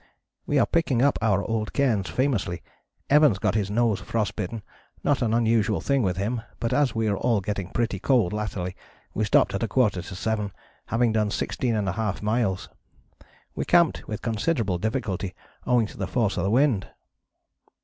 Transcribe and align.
"We 0.47 0.57
are 0.57 0.65
picking 0.65 1.03
up 1.03 1.19
our 1.21 1.43
old 1.43 1.73
cairns 1.73 2.09
famously. 2.09 2.63
Evans 3.07 3.37
got 3.37 3.53
his 3.53 3.69
nose 3.69 3.99
frost 3.99 4.35
bitten, 4.35 4.63
not 5.03 5.21
an 5.21 5.31
unusual 5.31 5.79
thing 5.79 6.01
with 6.01 6.17
him, 6.17 6.41
but 6.59 6.73
as 6.73 6.95
we 6.95 7.07
were 7.07 7.19
all 7.19 7.39
getting 7.39 7.69
pretty 7.69 7.99
cold 7.99 8.33
latterly 8.33 8.75
we 9.13 9.25
stopped 9.25 9.53
at 9.53 9.61
a 9.61 9.67
quarter 9.67 10.01
to 10.01 10.15
seven, 10.15 10.53
having 10.87 11.13
done 11.13 11.29
16½ 11.29 12.23
miles. 12.23 12.67
We 13.53 13.63
camped 13.63 14.07
with 14.07 14.23
considerable 14.23 14.79
difficulty 14.79 15.35
owing 15.67 15.85
to 15.85 15.97
the 15.97 16.07
force 16.07 16.35
of 16.35 16.45
the 16.45 16.49
wind." 16.49 16.87